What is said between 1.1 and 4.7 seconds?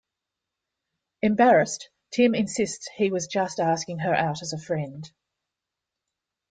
Embarrassed, Tim insists he was just asking her out as a